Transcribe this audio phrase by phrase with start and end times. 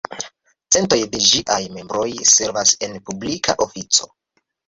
[0.75, 4.09] Centoj de ĝiaj membroj servas en publika ofico.